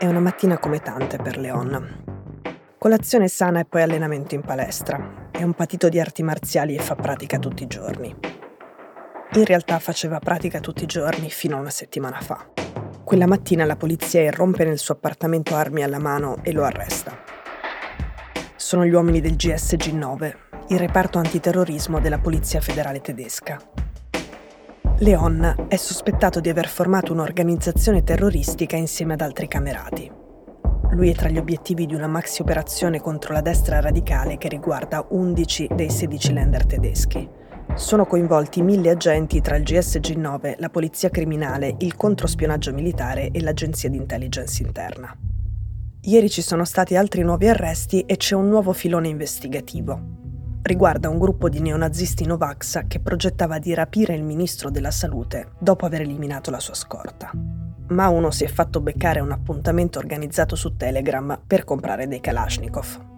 [0.00, 2.04] È una mattina come tante per Leon.
[2.78, 5.28] Colazione sana e poi allenamento in palestra.
[5.30, 8.16] È un patito di arti marziali e fa pratica tutti i giorni.
[9.34, 12.48] In realtà faceva pratica tutti i giorni fino a una settimana fa.
[13.04, 17.22] Quella mattina la polizia irrompe nel suo appartamento armi alla mano e lo arresta.
[18.56, 20.36] Sono gli uomini del GSG 9,
[20.68, 23.58] il reparto antiterrorismo della Polizia Federale Tedesca.
[25.02, 30.12] Leon è sospettato di aver formato un'organizzazione terroristica insieme ad altri camerati.
[30.90, 35.06] Lui è tra gli obiettivi di una maxi operazione contro la destra radicale che riguarda
[35.08, 37.26] 11 dei 16 lender tedeschi.
[37.76, 43.88] Sono coinvolti mille agenti tra il GSG-9, la polizia criminale, il controspionaggio militare e l'agenzia
[43.88, 45.16] di intelligence interna.
[46.02, 50.20] Ieri ci sono stati altri nuovi arresti e c'è un nuovo filone investigativo
[50.70, 55.84] riguarda un gruppo di neonazisti Novax che progettava di rapire il ministro della salute dopo
[55.84, 57.32] aver eliminato la sua scorta.
[57.88, 63.08] Ma uno si è fatto beccare un appuntamento organizzato su Telegram per comprare dei Kalashnikov.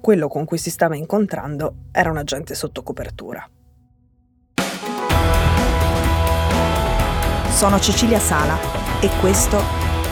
[0.00, 3.46] Quello con cui si stava incontrando era un agente sotto copertura.
[7.50, 8.56] Sono Cecilia Sala
[9.02, 9.58] e questo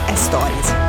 [0.05, 0.86] è Stories.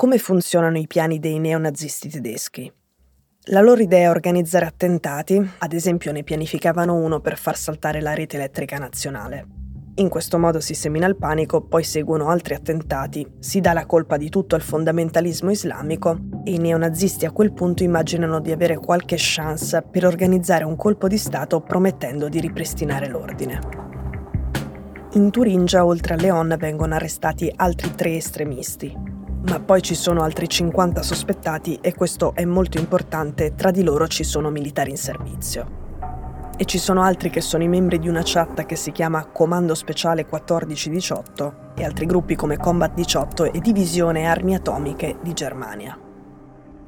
[0.00, 2.72] Come funzionano i piani dei neonazisti tedeschi?
[3.48, 8.14] La loro idea è organizzare attentati, ad esempio ne pianificavano uno per far saltare la
[8.14, 9.46] rete elettrica nazionale.
[9.96, 14.16] In questo modo si semina il panico, poi seguono altri attentati, si dà la colpa
[14.16, 19.16] di tutto al fondamentalismo islamico e i neonazisti a quel punto immaginano di avere qualche
[19.18, 23.58] chance per organizzare un colpo di Stato promettendo di ripristinare l'ordine.
[25.12, 30.48] In Turingia, oltre a Leon, vengono arrestati altri tre estremisti, ma poi ci sono altri
[30.48, 35.78] 50 sospettati e questo è molto importante, tra di loro ci sono militari in servizio.
[36.56, 39.74] E ci sono altri che sono i membri di una chat che si chiama Comando
[39.74, 45.98] Speciale 1418 e altri gruppi come Combat 18 e Divisione Armi Atomiche di Germania.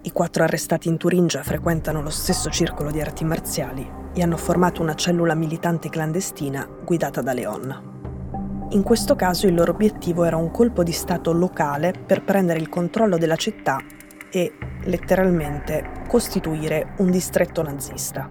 [0.03, 4.83] I quattro arrestati in Turingia frequentano lo stesso circolo di arti marziali e hanno formato
[4.83, 7.92] una cellula militante clandestina guidata da Leon.
[8.73, 12.71] In questo caso il loro obiettivo era un colpo di Stato locale per prendere il
[12.71, 13.77] controllo della città
[14.31, 14.53] e,
[14.85, 18.31] letteralmente, costituire un distretto nazista.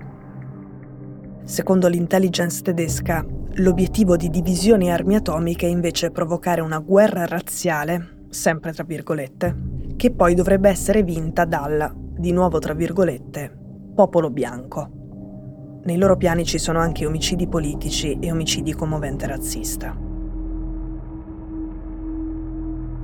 [1.44, 3.24] Secondo l'intelligence tedesca,
[3.58, 9.56] l'obiettivo di divisioni armi atomiche è invece provocare una guerra razziale, sempre tra virgolette,
[9.96, 13.56] che poi dovrebbe essere vinta dal, di nuovo tra virgolette,
[13.94, 14.90] popolo bianco.
[15.84, 20.10] Nei loro piani ci sono anche omicidi politici e omicidi con movente razzista.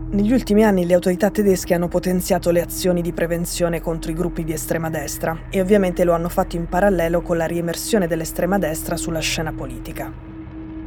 [0.10, 4.46] Negli ultimi anni le autorità tedesche hanno potenziato le azioni di prevenzione contro i gruppi
[4.46, 8.96] di estrema destra e ovviamente lo hanno fatto in parallelo con la riemersione dell'estrema destra
[8.96, 10.10] sulla scena politica.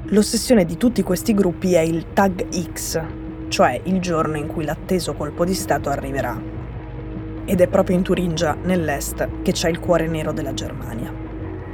[0.04, 3.00] L'ossessione di tutti questi gruppi è il Tag X,
[3.48, 6.40] cioè il giorno in cui l'atteso colpo di Stato arriverà.
[7.44, 11.19] Ed è proprio in Turingia, nell'est, che c'è il cuore nero della Germania.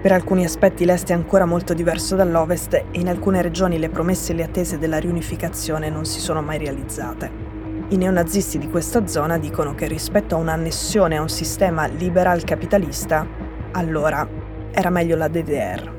[0.06, 4.30] Per alcuni aspetti l'est è ancora molto diverso dall'ovest e in alcune regioni le promesse
[4.30, 7.28] e le attese della riunificazione non si sono mai realizzate.
[7.88, 13.26] I neonazisti di questa zona dicono che rispetto a un'annessione a un sistema liberal capitalista,
[13.72, 14.24] allora
[14.70, 15.92] era meglio la DDR.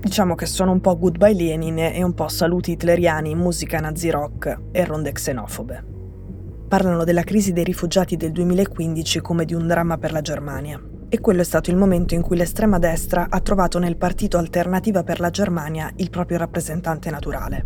[0.00, 4.58] Diciamo che sono un po' goodbye Lenin e un po' saluti hitleriani, musica nazi rock
[4.72, 5.84] e ronde xenofobe.
[6.66, 10.82] Parlano della crisi dei rifugiati del 2015 come di un dramma per la Germania
[11.14, 15.02] e quello è stato il momento in cui l'estrema destra ha trovato nel partito Alternativa
[15.02, 17.62] per la Germania il proprio rappresentante naturale.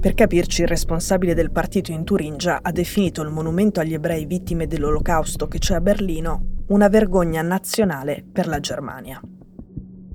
[0.00, 4.66] Per capirci, il responsabile del partito in Turingia ha definito il monumento agli ebrei vittime
[4.66, 9.20] dell'olocausto che c'è a Berlino una vergogna nazionale per la Germania.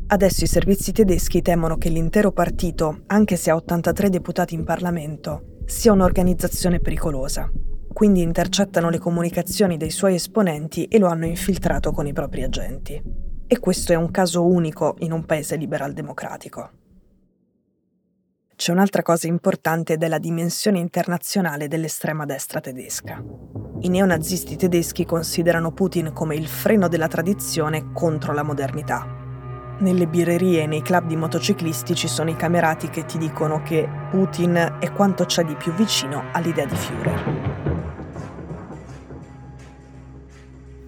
[0.07, 5.59] Adesso i servizi tedeschi temono che l'intero partito, anche se ha 83 deputati in Parlamento,
[5.63, 7.49] sia un'organizzazione pericolosa
[7.93, 13.01] quindi intercettano le comunicazioni dei suoi esponenti e lo hanno infiltrato con i propri agenti.
[13.47, 16.69] E questo è un caso unico in un paese liberal democratico.
[18.55, 23.23] C'è un'altra cosa importante ed è la dimensione internazionale dell'estrema destra tedesca.
[23.79, 29.07] I neonazisti tedeschi considerano Putin come il freno della tradizione contro la modernità.
[29.79, 33.87] Nelle birrerie e nei club di motociclisti ci sono i camerati che ti dicono che
[34.11, 37.68] Putin è quanto c'è di più vicino all'idea di Führer.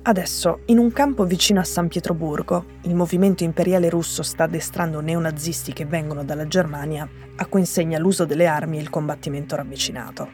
[0.03, 5.73] Adesso, in un campo vicino a San Pietroburgo, il movimento imperiale russo sta addestrando neonazisti
[5.73, 10.27] che vengono dalla Germania, a cui insegna l'uso delle armi e il combattimento ravvicinato.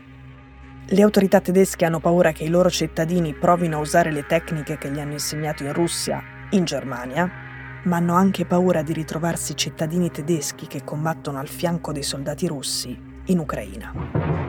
[0.85, 4.89] Le autorità tedesche hanno paura che i loro cittadini provino a usare le tecniche che
[4.89, 7.29] gli hanno insegnato in Russia, in Germania,
[7.83, 12.97] ma hanno anche paura di ritrovarsi cittadini tedeschi che combattono al fianco dei soldati russi
[13.25, 14.46] in Ucraina.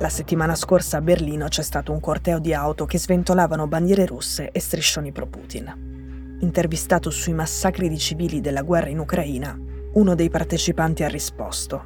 [0.00, 4.50] La settimana scorsa a Berlino c'è stato un corteo di auto che sventolavano bandiere russe
[4.50, 6.38] e striscioni pro Putin.
[6.40, 9.54] Intervistato sui massacri di civili della guerra in Ucraina,
[9.92, 11.84] uno dei partecipanti ha risposto.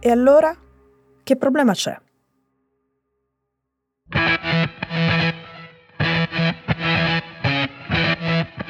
[0.00, 0.52] E allora?
[1.22, 1.96] Che problema c'è?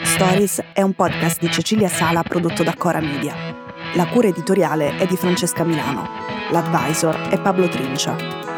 [0.02, 3.34] Stories è un podcast di Cecilia Sala prodotto da Cora Media.
[3.94, 6.06] La cura editoriale è di Francesca Milano.
[6.50, 8.57] L'advisor è Pablo Trincia.